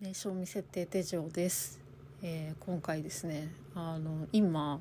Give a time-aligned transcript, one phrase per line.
[0.00, 1.80] 名称未設定手錠です、
[2.22, 4.78] えー今回ですねあの今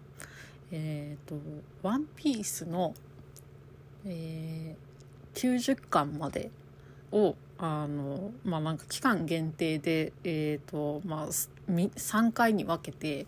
[0.70, 1.36] えっ、と
[1.82, 2.94] 「ワンピースの、
[4.06, 6.52] えー90巻まで
[7.12, 13.26] をあのまあなんか期間限定でえっ、とまあ3回に分けて、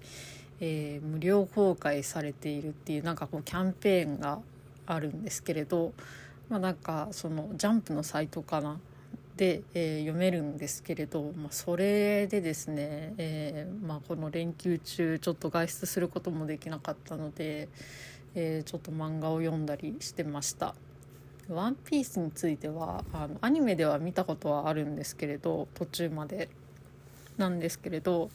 [0.60, 4.38] えー無料公開されているっていうなんかこうキャンペーンが
[4.86, 5.94] あるんですけれど
[6.50, 8.80] まあなんかそのジャンプのサイトかな
[9.40, 17.70] で、えー読めるんですけれど、まあ、それでですね、えーまあ、この連休中ちょっと外出することもできなかったので、
[18.36, 20.76] えーちょっと漫画を読んだりしてました。
[21.48, 26.48] ワンピースについてはあのアニメでは見たことはあるんですけれど途中まで
[27.38, 28.30] なんですけれど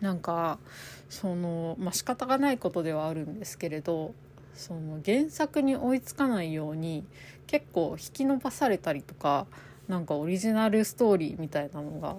[0.00, 0.60] なんか
[1.08, 4.14] そのまあ仕方がないことではあるんですけれど
[4.54, 7.04] その原作に追いつかないように
[7.48, 9.46] 結構引き伸ばされたりとか
[9.90, 12.16] なんかオリジナルストーリーみたいなのが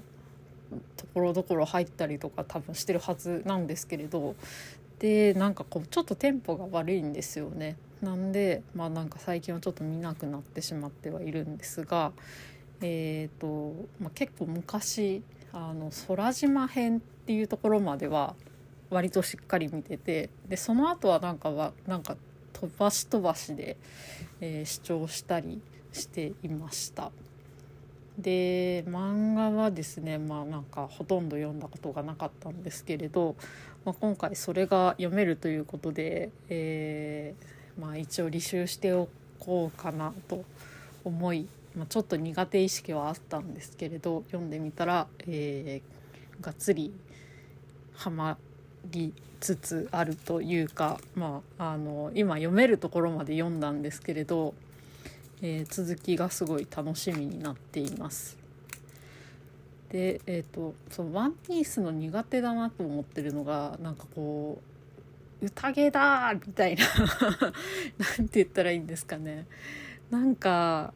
[0.98, 4.36] ところどころ入ったりとか多分してるはずなんですけれど
[5.00, 7.78] でなんかこうちょっとテンポが悪いんですよね。
[8.02, 12.12] なんでまあなんか最近はちょっと見なくなってしまってはいるんですが
[12.82, 15.22] えーとまあ、結構昔
[15.54, 18.36] あの空島編っていうところまでは
[18.90, 22.18] 割としっかり見ててでその後はなんかはなんか
[22.54, 23.78] 飛ばし飛ばしで、
[24.42, 25.62] えー視聴したり
[25.94, 27.12] していました。
[28.22, 33.36] で漫画はですねまあなんかほとんど読んだことがなかったんですけれど、
[33.86, 40.46] まあ、今回それが読めるということで、えーまあ、一応履修しておこうかなと
[41.04, 46.02] 思い、まあ、ちょっと苦手意識はあったんですけれど読んでみたら、えー
[46.42, 46.92] がっつり
[47.94, 48.38] ハマ
[48.90, 54.54] りつつあるというか、まあ、あの今読めるところまで読んだんですけれど、
[55.42, 58.38] えー続きがすごい楽しみになっています。
[59.90, 64.62] でえっ、とその「ワンピースの苦手だなと思ってるのがなんかこ
[65.42, 66.86] う宴だーみたいな
[68.18, 69.48] なんて言ったらいいんですかね
[70.10, 70.94] なんか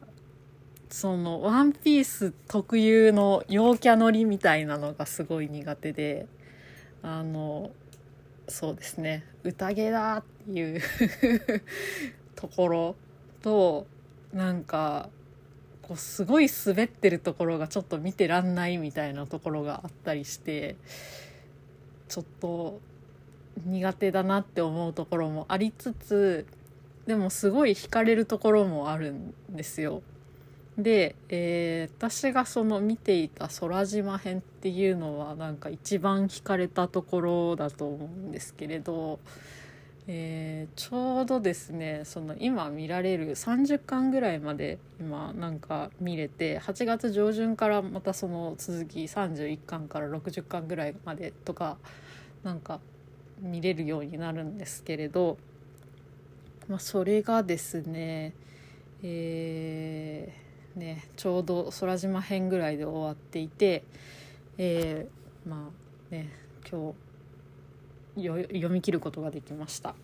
[0.88, 6.26] その「ワンピース特有の陽キャノリみたいなのがすごい苦手で
[7.02, 7.70] あの
[8.48, 10.80] そうですね宴だっていう
[12.34, 12.96] ところ
[13.42, 13.86] と
[14.32, 15.08] なんか
[15.82, 20.76] こうすごい滑ってるところがちょっと見てらんないみたいなところがあったりして
[22.08, 22.80] ちょっと
[23.64, 26.46] 苦手だなって思うところもありつつ
[27.06, 30.02] でもすごい惹かれるところもあるんですよ。
[30.76, 39.18] で、えー私がその見ていた空島編っていうのはなんか一番惹かれたところだと思うんですけれど、
[40.08, 51.78] えーちょうどですねその今見られる30巻ぐらいまで今なんか見れて8月上旬からまたその続き31巻から60巻ぐらいまでとか
[52.44, 52.80] なんか
[53.40, 55.38] 見れるようになるんですけれど、
[56.68, 58.32] まあ、それがですね
[59.02, 63.82] えーねちょうど空島編ぐらいで終わっていて、
[64.58, 66.32] えーまあね
[66.70, 67.05] 今日
[68.16, 69.94] 読み切ることができました。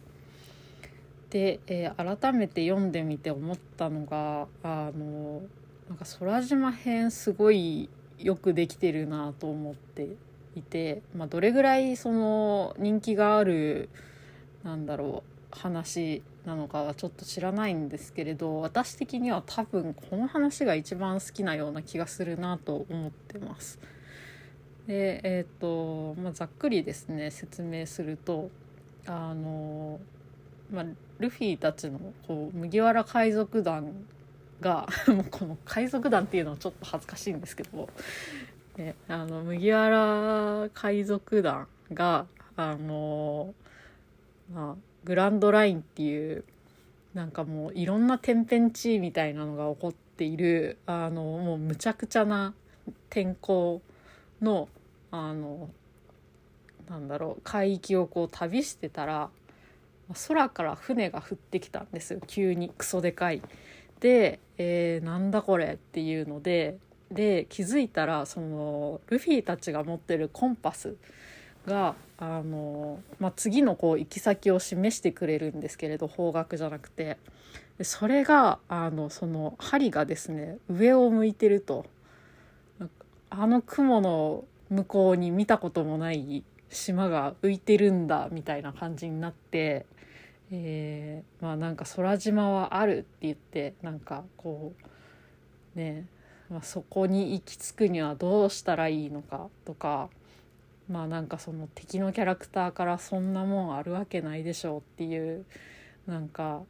[1.31, 5.43] で、えー改めて読んでみて思ったのがあの
[5.89, 10.09] なんか空島編すごいよくできてるなと思って
[10.55, 13.89] いて、まあ、どれぐらいその人気がある
[14.63, 23.79] なんだろう話なのかはちょっと知らないんですけれど私的には多分この話が一番好きなような気がするなと思ってます。
[24.87, 28.51] でえっ、と、まあ、ざっくりですね説明すると
[29.07, 30.01] あの、
[30.73, 30.85] まあ、
[31.19, 34.07] ルフィたちのこう麦わら海賊団
[34.61, 37.89] が もうこの海賊団っていうのはちょっと恥ずかしいんですけど、
[38.77, 42.27] ね、あの麦わら海賊団が
[42.57, 43.55] あの、
[44.53, 46.45] まあ、グランドラインっていう
[47.15, 52.55] なんかもういろんな天変地異みたいなのが起こっているあのもうむちゃくちゃな
[53.11, 53.83] 天候
[54.43, 54.69] の
[55.11, 55.71] あの
[56.89, 59.31] なんだろう海域をこう旅してたら
[60.29, 62.21] 空から船が降ってきたんですよ。
[62.27, 62.71] 急に。
[62.71, 63.41] クソでかい。
[64.01, 66.77] で、えーなんだこれっていうので
[67.11, 70.97] で気づいたらそのルフィたちが持ってるコンパス
[71.67, 77.17] があの、まあ、次のこう行き先を示してくれるんですけれど方角じゃなくて。
[77.79, 81.87] でそれがあのその針がですね上を向いてると。
[83.35, 89.87] あの雲の向こうに見たこともない島が浮いてるんだみたいな感じになって、
[90.51, 94.73] えーまあなんか空島はあるって言ってなんかこ
[95.75, 96.07] うね
[96.51, 100.11] まあ、そこに行き着くにはどうしたらいいのかとか
[100.91, 105.47] まあなんかその敵のキャラクターからそんなもんあるわけないでしょうっていう
[106.07, 106.61] なんか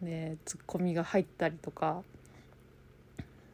[0.00, 2.04] ねツッコミが入ったりとか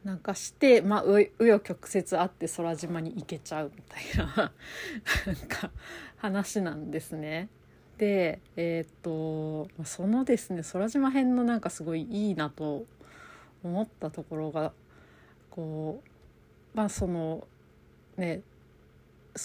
[0.03, 4.51] なんかしてまあ紆余曲折あって空島に行けちゃうみたいな
[5.27, 5.71] なんか
[6.17, 7.49] 話なんですね。
[7.97, 12.85] でえっ、とそのですね空島編のなんかすごいいいなと
[13.61, 14.71] 思ったところが
[15.49, 17.45] こうまあその
[18.15, 18.41] ね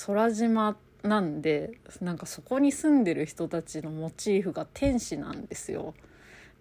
[0.06, 5.94] 空島なんでなんかそこに住んでる人たちのモチーフが天使なんですよ。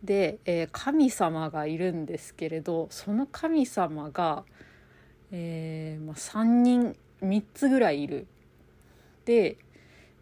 [0.04, 4.44] で、えー、神様がいるんですけれどその神様が、
[5.32, 8.28] えーまあ、3人3つぐらいいる。
[9.26, 9.58] で、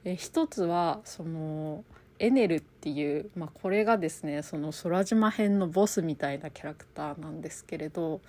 [0.03, 1.83] えー、1つはその
[2.19, 8.21] エネルっていう、まあ、これがですねその空島編のボスみたいなキャラクターなんですけれど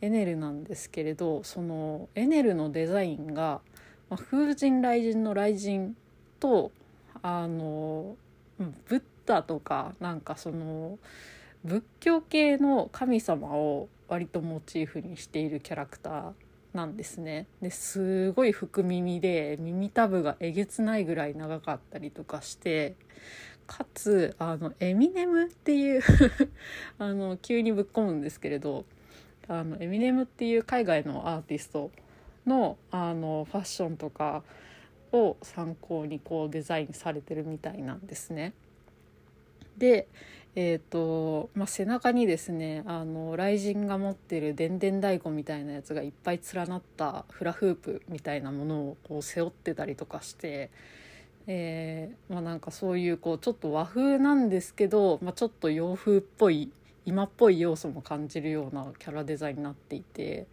[0.00, 3.60] エネルなんですけれどそのエネルのデザインが、
[4.10, 5.94] まあ、風神雷神の雷神
[6.40, 6.72] と
[7.22, 8.16] あの
[8.58, 10.98] ブッダとかなんかその
[11.64, 16.32] 仏教系の神様を割とモチーフにしているキャラクター
[16.72, 22.94] なんですねですごい福耳で耳たぶがえげつないぐらい長かったりとかして
[23.66, 26.02] かつあのエミネムっていう
[26.98, 28.84] あの急にぶっ込むんですけれど
[29.48, 31.90] あのエミネムっていう海外のアーティスト
[32.46, 34.44] のあのファッションとか
[35.12, 38.52] を参考にこうデザインされてるみたいなんですね。
[39.78, 40.08] で、
[40.54, 50.70] えーとまあ、背中にですねあの雷神が持ってるでんでん太鼓みたいなやつがいっぱい連なったフラフープみたいなものをこう背負ってたりとかして、
[51.46, 56.72] えー、まあ、なんかそういうこうちょっと和風なんですけど、まあ、ちょっと洋風っぽい
[57.04, 60.46] 今っぽい要素も感じるようなキャラデザインになっていて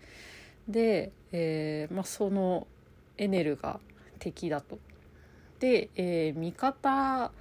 [0.68, 2.68] で、えー、まあ、その
[3.18, 3.80] エネルが
[4.20, 4.80] 敵だと。
[5.60, 7.32] で、えー、味方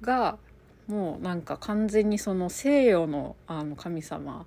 [0.00, 0.38] が
[0.88, 4.46] もうなんか完全にその西洋のあの神様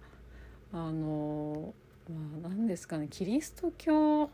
[0.74, 1.74] あの、
[2.42, 4.30] まあ、何ですかねキリスト教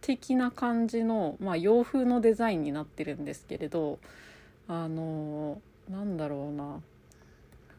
[0.00, 3.98] 的な感じの、まあ、洋風のデザインになってるんですけれど
[4.68, 5.60] あの
[5.90, 6.80] なんだろうな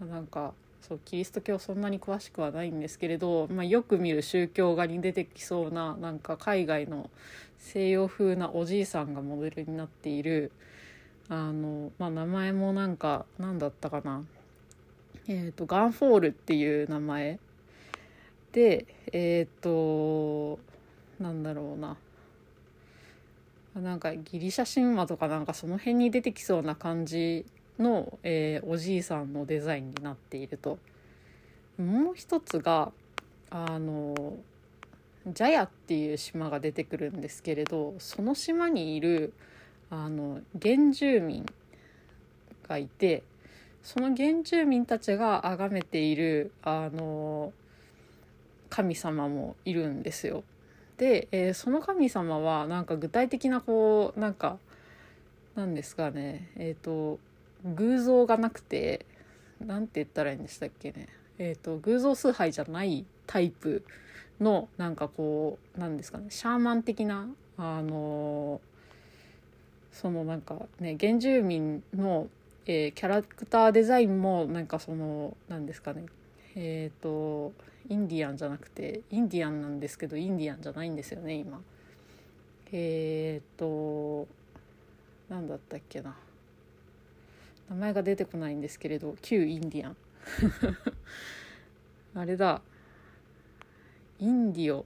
[0.07, 7.09] なんかそうキリスト教そんなに詳しくはないんですけれど、まあ、よく見る宗教画に出てきそうななんか海外の
[7.59, 10.51] 西洋風なおじいさんがモデルになっている
[11.29, 14.23] あの、まあ、名前もなんか何だったかな。
[15.27, 17.39] えっ、ー、とガンフォールっていう名前。
[18.53, 20.59] でえっ、ー、と
[21.19, 21.97] なんだろうな。
[23.75, 27.45] なんかギリシャ神話とかなんかその辺に出てきそうな感じ
[27.77, 30.79] の、えー、おじいさんのデザインになっていると。
[31.77, 32.91] もう一つが
[33.49, 34.15] あの
[35.27, 39.33] ジャヤっていう島が出てくるんですけれどその島にいる
[39.89, 41.45] あの原住民
[42.67, 43.23] がいて
[43.83, 47.53] その原住民たちが崇めているあの
[48.69, 50.43] 神様もいるんですよ。
[50.97, 54.57] で、えー、その神様はなんか具体的なこうなんか
[55.55, 57.19] なんですかねえっ、ー、と
[57.63, 59.05] 偶像がなくて
[59.59, 61.07] 何て言ったらいいんでしたっけね
[61.37, 63.85] えっ、ー、と偶像崇拝じゃないタイプ
[64.39, 68.59] のなんかこうなんですかねシャーマン的なあの
[69.99, 72.27] そのなんかね原住民の、
[72.67, 76.05] えー、キャラクターデザインもなんかその何ですかね。
[76.55, 77.51] えっ、ー、と
[77.89, 81.59] インディアンじゃなくてインディアンなんですけどインディアンじゃないんですよね今。
[82.71, 84.27] えっ、ー、と
[85.29, 86.15] 何だったっけな。
[87.69, 89.97] 名前が出てこないんですけれど旧インディアン。
[92.13, 92.61] あれだ。
[94.19, 94.85] インディオ。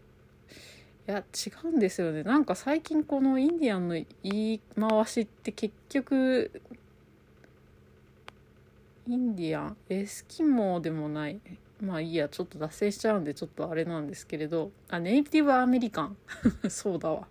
[1.08, 2.24] いや違うんですよね。
[2.24, 6.62] なんか最近このインディアンの言い回しって結局
[9.08, 11.40] インディアンエスキモーでもない。
[11.82, 16.18] まあいいやちょっと脱線しちゃうんでちょっとあれなんですけれどあネイティブアメリカン。
[16.70, 17.28] そうだわ。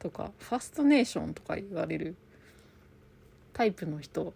[0.00, 2.16] とかファストネーションとか言われる
[3.52, 4.34] タイプの人。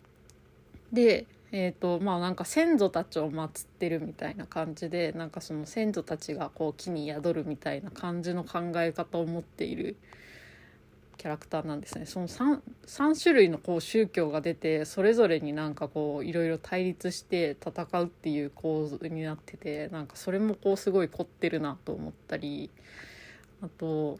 [0.92, 9.94] でえーとまあなんか先祖たちを祀ってるみたいな感じでなんかその先祖たちがこう木に宿るみたいな感じの考え方を持っている
[11.16, 12.06] キャラクターなんですね。
[12.06, 22.68] その 3, 3種類のこう宗教が出てそれぞれになんかこういろいろ対立して戦うっていう構図になっててなんかそれもこうすごい凝ってるなと思ったり
[23.62, 24.18] あと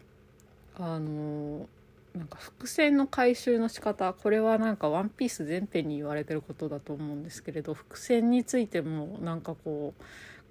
[0.78, 1.66] あの
[2.14, 10.02] なんか伏線の回収の仕方これはなんか「ワンピース全編に言われてることだと思うんですけれど伏線についてもなんかこう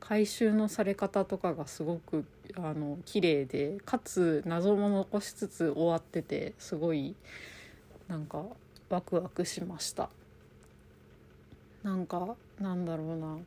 [0.01, 2.25] 回収のされ方とかがすごく
[2.58, 7.15] あの綺麗でかつ謎も残しつつ終わっててすごい
[8.10, 8.43] なんか
[8.89, 10.10] ワクワクしました。
[11.82, 13.38] なんかなんだろうな。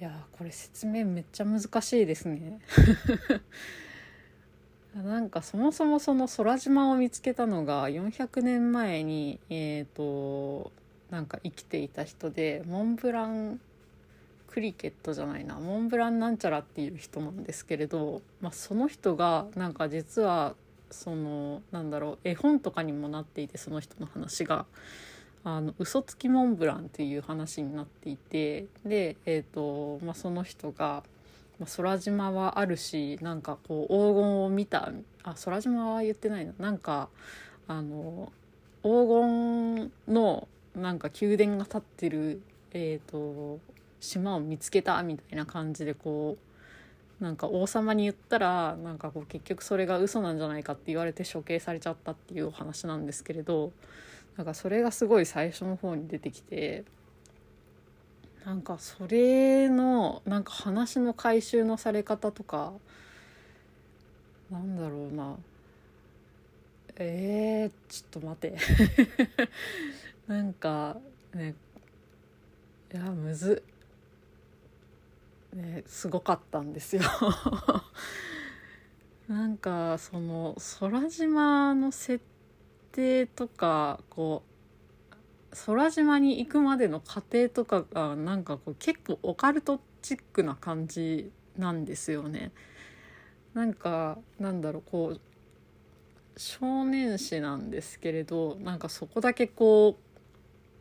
[0.00, 2.60] いやこれ説明めっちゃ難しいですね。
[4.94, 10.72] なんかそもそもその空島を見つけたのが400年前にえっ、ー、と
[11.10, 13.60] なんか生きていた人でモンブラン
[14.48, 20.54] クリケットじゃないなモンブランなんちゃらっていう人なんですけれど、まあ、その人がなんか実は
[20.90, 24.66] そのなんだろう絵本とかにもなっていてその人の話が。
[25.44, 31.04] あの嘘つきモンブランっていう話になっていてで、えーとまあ、その人が、
[31.58, 34.92] まあ、空島はあるしなんかこう黄金を見た
[35.24, 36.52] あ空島は言ってないな。
[36.58, 37.08] なんか
[37.66, 38.32] あの
[38.82, 42.40] 黄金のなんか宮殿が建ってる、
[42.72, 43.58] えーと、
[44.00, 46.36] 島を見つけたみたいな感じでこ
[47.20, 53.72] うなんか王様に言ったらなんかこう結局それが嘘なんじゃないかって言われて処刑されちゃったっていうお話なんですけれど
[54.36, 56.84] なんかそれがすごい最初の方に出てきて
[58.44, 62.72] なんかそれのなんか話の回収のされ方とか
[64.50, 65.36] なんだろうな。
[66.96, 68.56] えー、ちょっと待て。
[70.26, 70.96] なんか
[71.34, 71.54] ね
[72.92, 73.62] いやむず
[75.54, 77.02] ねすごかったんですよ。
[79.28, 82.24] なんかその空島の設
[82.92, 84.57] 定とかこう
[85.50, 92.52] 空島に行くまでの過程とかがなんかこう結構オカルトチックな感じなんですよね。
[93.54, 95.20] なんかなんだろうこう
[96.36, 99.98] 少年誌なんですけれどなんかそこだけこ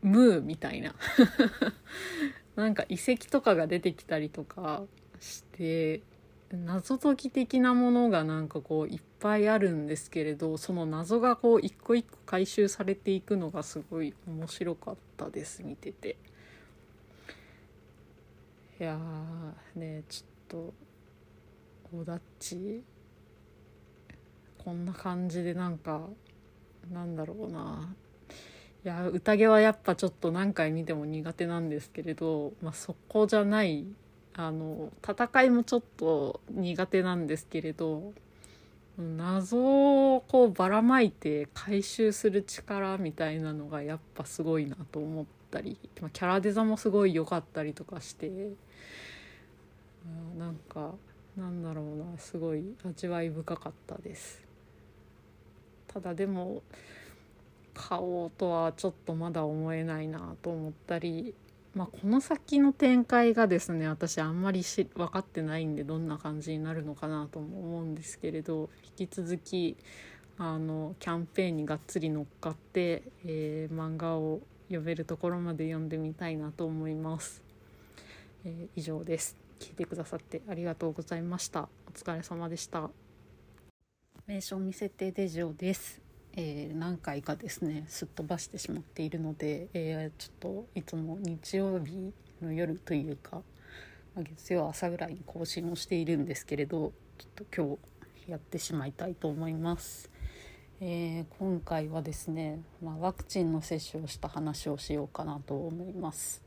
[0.04, 0.94] うムーみたいな
[2.56, 4.84] なんか遺跡とかが出てきたりとか
[5.20, 6.02] して
[6.52, 16.16] 謎解き的なものがなんかこういっぱいあるんですけれどその謎がこう一個一個回収されていくのがすごい面白かったです見てて。
[18.80, 20.74] いやーねちょっと
[21.98, 22.84] オダッチ？
[24.58, 26.02] こんな感じでなんか
[26.92, 27.94] なんだろうな。
[28.86, 33.86] いや宴はやっぱちょっと何回見ても苦手なんですけれど、まあ、そこじゃない
[34.38, 38.14] あの戦いもちょっと苦手なんですけれど
[38.98, 45.78] 謎をこうばらまいて回収する力みたいなのがやっぱすごいなと思ったり、
[46.14, 48.54] キャラデザもすごい良かったりとかして
[50.38, 50.94] なんか
[51.36, 54.42] なんだろうなすごい味わい深かったです。
[55.88, 56.62] ただでも
[57.74, 61.36] 買おうとはちょっとまだ思えないなと思ったり、
[61.78, 69.78] まあ、この先の展開がですね私あんまりし分かってないんでどんな感じになるのかなとも思うんですけれど引き続き
[70.40, 77.44] あのキャンペーンにがっつり乗っかって、えー、漫画を読めるところまで読んでみたいなと思います。
[78.44, 79.38] えー、以上です。
[79.60, 81.70] 聞いてくださってありがとうございました。
[81.88, 82.90] お疲れ様でした。
[84.26, 86.07] 名称未設定デジオです。
[86.40, 92.14] えー、何回かですねすっ飛ばしてしまっているので、えー、ちょっといつも日曜日
[92.44, 93.42] の夜というか、
[94.16, 97.78] まあ、月曜朝ぐらいに更新をしているんですけれどちょっと今
[98.26, 100.12] 日やってしまいたいと思います。
[100.80, 106.44] えー、今回はですね、まあ、ワクチンの接種をした話をしようかなと思います。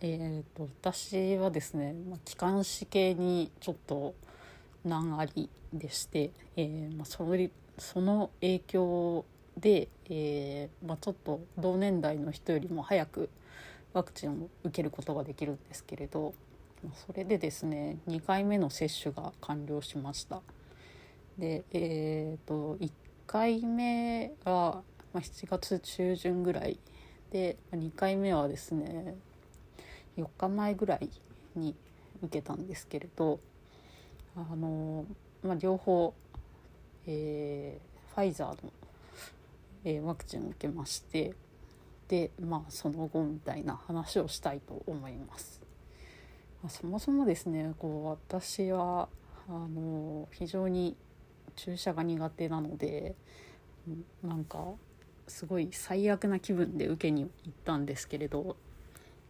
[0.00, 4.14] えーと、私はですね、まあ、気管支系にちょっと
[4.84, 9.24] 難ありでして、えーまあ、それその影響
[9.56, 13.30] で、えー、まあ、ちょっと同年代の人よりも早く
[13.92, 16.34] ワクチンを受けることができるんですけれど
[17.06, 20.40] それでですね2回目の接種が完了しました。
[21.38, 22.90] でえ、ー、と1
[23.26, 26.78] 回目は、ま7月中旬ぐらい
[27.30, 29.14] で2回目はですね
[30.16, 31.08] 4日前ぐらい
[31.54, 31.74] に
[32.22, 33.40] 受けたんですけれど
[34.36, 35.04] あの、
[35.42, 36.14] まあ、両方
[37.06, 38.72] えー、ファイザーの、
[39.84, 41.34] えー、ワクチンを受けまして
[42.08, 45.60] でまあその後みたいな話をしたいと思います。
[46.62, 49.08] まあ、そもそもですねこう私は
[49.48, 50.96] あの非常に
[51.56, 53.14] 注射が苦手なので
[54.22, 54.64] なんか
[55.26, 58.56] すごい最悪な気分で受けに行ったんですけれど、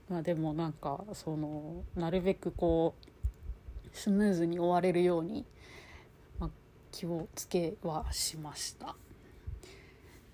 [0.08, 5.44] まあ、でもなんかそのなるべくこうスムーズに終われるように
[6.90, 8.94] 気をつけはしました。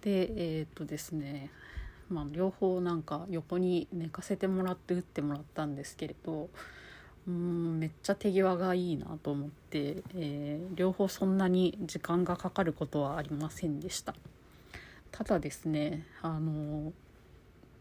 [0.02, 1.50] でえっ、とですね
[2.08, 6.48] まあ、両方なんか横に寝かせてもらって打ってもらったんですけれど
[7.26, 14.14] うんめっちゃ手際がいいなと思って、えー、両方そんなに時間がかかることはありませんでした。
[15.10, 16.92] ただですねあの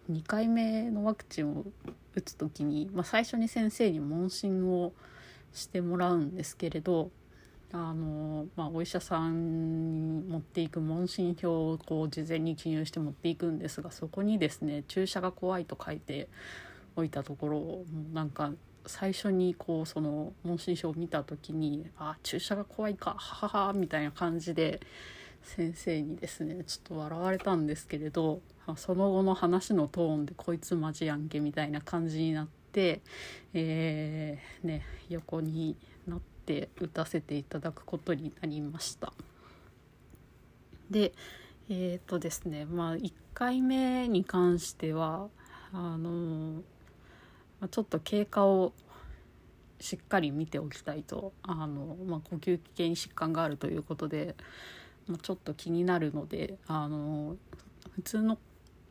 [0.09, 1.65] 2回目のワクチンを
[2.15, 4.93] 打つ時に、まあ、最初に先生に問診を
[5.53, 7.11] してもらうんですけれど
[7.71, 16.29] あの、まあ、お医者さんに持っていく問診票をこう事前に記入して持っていくんですがそこにですね注射が怖いと書いて
[16.95, 18.51] おいたところもうなんか
[18.87, 24.79] 最初にこうその問診票を見た時に「あ注射が怖いかははは」みたいな感じで
[25.41, 28.41] 先生にですねちょっと笑われたんですけれど
[28.77, 33.01] その後の話のトーンで「こいつマジやんけ」みたいな感じになって、
[33.53, 35.75] えー、ね横に
[36.07, 36.34] なって
[36.79, 39.13] 打たせていただくことになりました。
[40.89, 41.13] で
[41.69, 45.29] えっ、ー、とですねまあ1回目に関しては
[45.73, 46.61] あの
[47.69, 48.73] ちょっと経過を
[49.79, 54.35] しっかり見ておきたいとあの、まあ、呼吸器系に疾患があるということで、
[55.07, 57.35] まあ、ちょっと気になるのであの
[57.95, 58.37] 普通の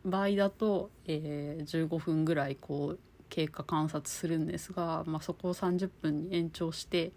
[0.04, 2.98] 場合だと、えー、15分ぐらいこう
[3.34, 7.10] 経過観察するんですが、まあ、そこを30分に延長して、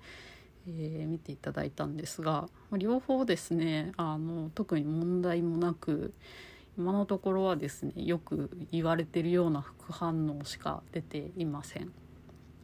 [0.68, 6.16] えー、見ていただいたんですが両方ですねあの特に問題もなく
[6.76, 11.92] 今のところはですねよく言われてるような副反応しか出ていません。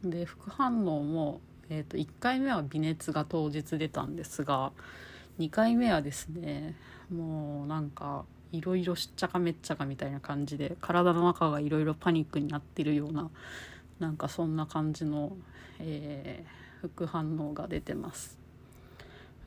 [0.02, 4.72] で副反応も、えーと、1回目は微熱が当日出たんですが
[5.38, 6.74] 2回目はですね
[7.08, 8.24] もうなんか
[8.56, 13.30] いろいろしっちゃかめっちゃかみたいな感じで体の中がいろいろパニックになってるような
[13.98, 15.36] なんかそんな感じの、
[15.80, 18.38] えー、副反応が出てます。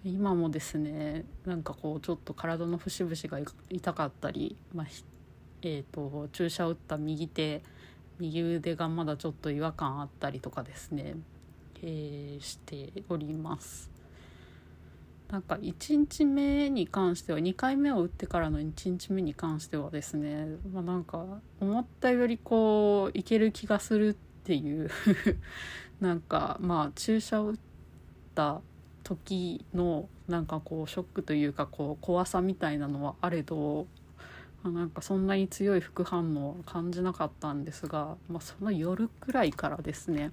[0.03, 4.87] 今もですねなんかこうちょっと体の節々が痛かったり、まあ
[5.61, 7.61] えーと、注射を打った右手
[8.19, 11.15] 右腕がまだちょっと違和感あったりとかですね、
[11.81, 13.96] えー、しております。
[15.29, 21.25] なんか1日目に関しては2回目を打ってからの1日目に関してはですね、まあ、なんか
[21.59, 24.89] 思ったよりこういける気がするっていう
[25.99, 27.55] なんかまあ注射を打っ
[28.35, 28.61] た
[29.03, 33.87] 時のなんかこうショックというかこう怖さみたいなのはあれど
[34.63, 40.31] なんかそんなに強い副反応は感じなかったんですが、まあ、その夜くらいからですね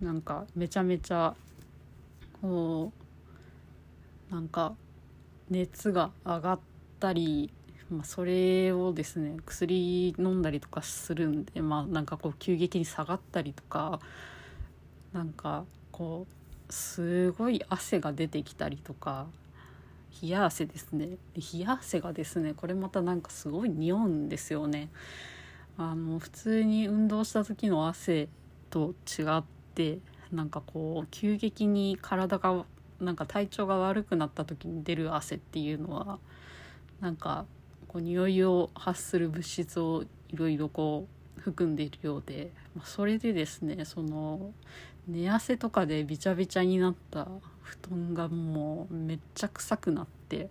[0.00, 1.34] なんかめちゃめちゃ
[2.40, 3.05] こう
[4.30, 4.74] なんか
[5.50, 6.60] 熱が上がっ
[6.98, 7.52] たり、
[7.90, 14.00] まあ、それをですね薬飲んだりとかするんでまあなんかこう急激に下がったりとか
[15.12, 19.26] なんかこうすごい汗が出てきたりとか
[20.22, 21.18] 冷や汗ですね。
[21.36, 24.88] 冷や汗がですねこれまたなんかすごい匂うんですよね。
[25.78, 28.28] あの普通に運動した時の汗
[28.70, 29.98] と違って
[30.32, 32.64] なんかこう急激に体が
[33.00, 36.18] なんか体調が悪くなった時に出る汗っていうのは
[37.00, 37.44] なんか
[37.88, 41.06] こう匂いを発する物質をいろいろこ
[41.38, 44.52] う含んでいるようで、まあ、それでですねその
[45.06, 47.28] 寝汗とかでびちゃびちゃになった
[47.62, 50.48] 布団がもうめっちゃ臭くなって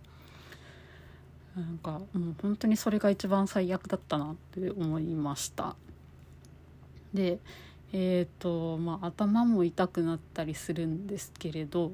[1.56, 5.76] なんかもう本当にそれが一番最悪だったなって思いました。
[7.14, 7.40] で
[7.94, 11.94] えっ、ー、とまあ頭も痛くなったりするんですけれど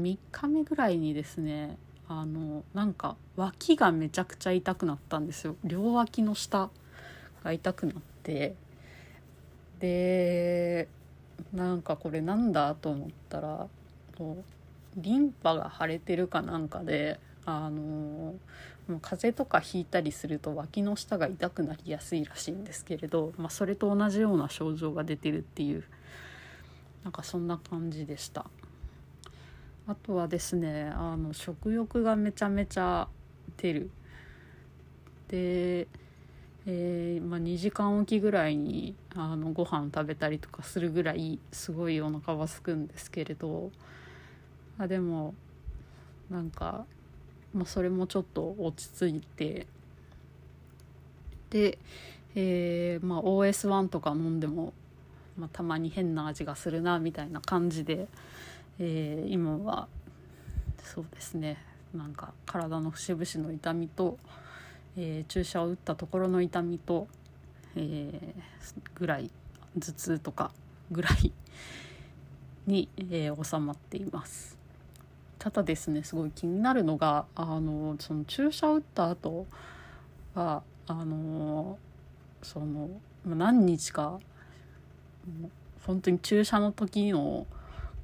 [0.00, 1.76] 3日目ぐらいにですね
[2.08, 5.56] あのなんか脇がめちゃくちゃ痛くなったんですよ。
[5.64, 6.70] 両脇の下
[7.44, 8.54] が痛くなって。
[9.78, 10.88] で
[11.52, 13.66] なんかこれなんだと思ったら
[14.16, 14.44] こ
[14.96, 18.34] うリンパが腫れてるかなんかであの
[18.88, 25.84] もう風邪とかひいたりすると脇の下が痛くなりやすいらしいんですけれど、まあ、それと同じような症状が出てるっていう
[27.04, 28.46] なんかそんな感じでした。
[29.86, 33.08] あとはですねあの食欲がめちゃめちゃ
[33.56, 33.90] 出る。
[35.28, 35.88] で
[36.64, 43.70] えー、まあ、2時間おきぐらいにあのご飯食べたりとかするぐらいすごいお腹はすくんですけれど。
[44.78, 45.34] あでも
[46.30, 46.86] なんか、
[47.52, 49.66] まあ、それもちょっと落ち着いて。
[51.50, 51.78] で、
[52.34, 54.72] えーまあ、OS1 とか飲んでも、
[55.36, 58.08] まあ、たまに変な味がするなみたいな感じで、
[58.78, 59.88] えー、今は
[60.82, 61.58] そうですね。
[61.94, 64.18] なんか体の節々の痛みと
[64.96, 67.08] えー、注射を打ったところの痛みと、
[67.76, 68.34] えー、
[68.94, 69.30] ぐらい
[69.78, 70.50] 頭痛とか
[70.90, 71.32] ぐらい
[72.66, 74.58] に、えー、収まっています。
[75.38, 79.46] ただですねすごい気になるのがあのその注射を打った後
[80.34, 81.78] はあの
[82.42, 82.88] その
[83.26, 84.20] 何日か
[85.84, 87.46] 本当に注射の時の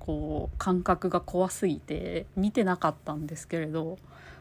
[0.08, 3.98] こう感覚が怖すぎて見てなかったんですけれど、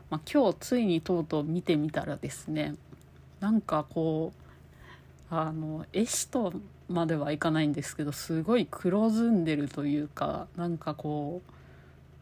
[0.09, 2.75] まあ、今日ついにとうとう見てみたらですね
[3.41, 4.31] なんかこ
[5.29, 6.53] うあの絵師と
[6.87, 11.41] まではいかないんですけどすごい黒ずんでるというかなんかこ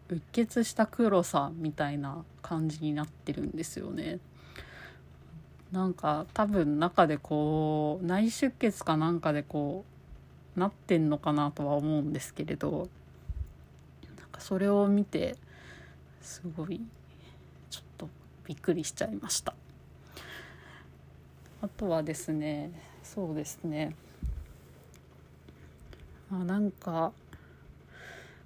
[0.10, 4.18] ううっ血した黒さみたいな感じになってるんですよね。
[5.72, 9.86] なんか多分中でこう内出血かなんかでこ
[10.58, 12.90] うなってんのかなとは思うんですけれど
[14.36, 15.36] かそれを見て
[16.22, 16.82] すごい
[17.70, 18.10] ちょっと
[18.46, 19.56] びっくりしちゃいました。
[21.62, 22.72] あとはですね
[23.04, 23.96] そうですね。
[26.32, 27.14] あなんか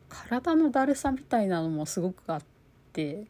[0.09, 2.41] 体のだるさみたいなのもすごくあっ
[2.93, 3.25] て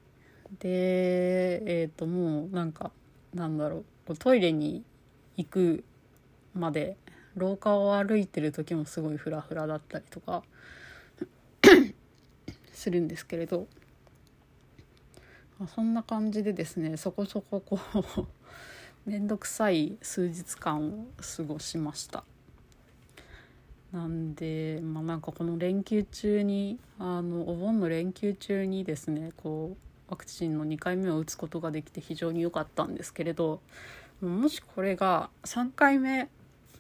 [0.59, 2.91] でえっ、ー、ともうなんか
[3.33, 4.83] なんだろうトイレに
[5.37, 5.83] 行く
[6.55, 6.97] まで
[7.35, 10.43] 廊下を歩いてる時もすごいフラフラだったりとか
[12.79, 13.67] するんですけれど。
[15.67, 18.27] そんな感じでですねそこそここう
[19.09, 22.23] 面倒くさい数日間を過ごしました。
[23.91, 33.61] なんでまあなんかこの連休中にあのお盆の連休中にですねこうワクチンの2回目を打つことができて非常に良かったんですけれど
[34.21, 36.29] もしこれが3回目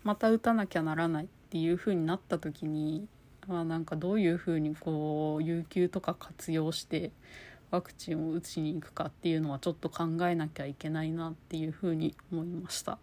[0.03, 3.07] また打たなきゃならないっていう風になった時に、
[3.47, 7.11] まあ、なんかどういう風にこう有給とか活用して
[7.71, 12.97] ワクチンを打ちに行くかっていうのはちょっと考えなきゃいけないなっていう風に思いました。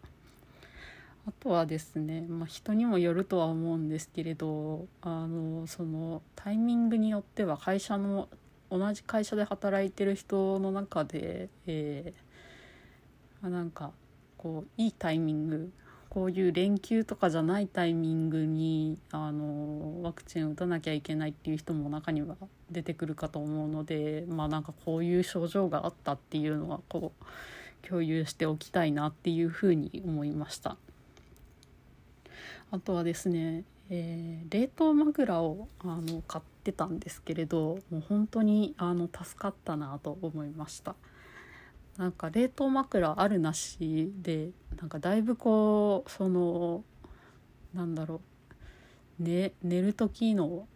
[1.29, 8.29] あとはですね、まあ、人にもよるとは思うんですけれどあのそのタイミングによっては会社の
[8.71, 13.91] 同じ会社で働いてる人の中で、えー、なんか
[14.39, 15.73] こういいタイミング
[16.17, 22.37] こういう連休とかじゃないタイミングにあのワクチンを打たなきゃいけないっていう人も中には
[22.71, 30.79] 出てくるかと思うのでまあなんかこういう症状があったっていうのはこう共有しておきたいなっていうふうに思いました。
[32.71, 40.97] あとはですねえー、冷凍枕をあの買ってたんですけれどもう本当にあの助かったなと思いました
[41.97, 46.85] なんか冷凍枕あるなしでなんかだいぶこうその
[47.75, 48.21] なんだろ
[49.21, 50.67] う、ね、寝る時の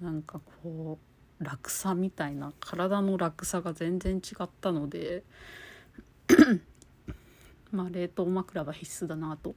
[0.00, 0.98] なんかこ
[1.40, 5.24] う楽さみたいな体の楽さが全然違ったので
[7.70, 9.54] まあ冷凍枕は必須だなと。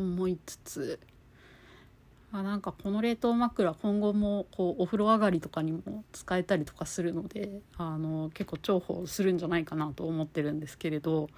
[0.00, 1.00] 思いつつ
[2.32, 11.28] あなんかこの冷凍枕今後もこうお風呂上がりとかにも使えたりとかするのであの結構重宝するんじゃないかなと思ってるんですけれど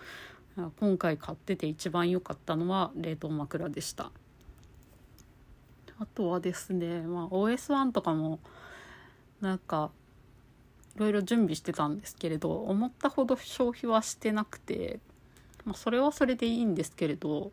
[0.56, 4.10] 今回買ってて一番良かったのは冷凍枕でした。
[5.98, 8.40] あとはですね、まあ、OS1 とかも
[9.40, 9.90] なんか
[10.96, 14.98] いろいろ準備してたんですけれど思ったほど消費はしてなくて、
[15.64, 17.52] まあ、それはそれでいいんですけれど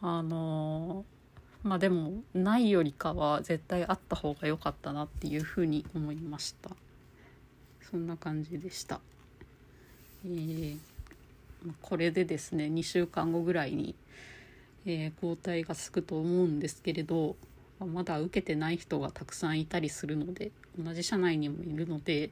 [0.00, 1.04] あの
[1.62, 6.70] まあでもないよりかは絶対あった方が良かったなっていうふうに思いました。
[7.90, 9.00] そんな感じでした。
[10.24, 10.78] えー、
[11.82, 13.94] これでですね2週間後ぐらいに、
[14.86, 17.36] えー、交代がつくと思うんですけれど
[17.78, 22.30] まだ受けてない人がたくさんいたりするので同じ社内にもいるので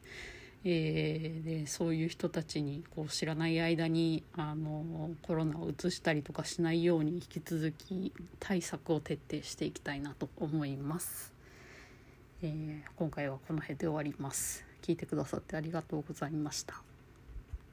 [0.65, 11.33] えー、でそういう人たちにこう知らない間にあのコロナをうつしたりとかしないように引き続き対策を徹底していきたいなと思います。
[12.43, 14.65] えー、今回はこの辺で終わります。
[14.83, 16.88] 聞いてくださってありがとうございました。